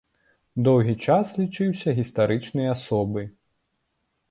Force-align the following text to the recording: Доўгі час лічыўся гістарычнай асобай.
Доўгі 0.67 0.95
час 1.07 1.33
лічыўся 1.41 1.95
гістарычнай 1.99 2.67
асобай. 2.75 3.31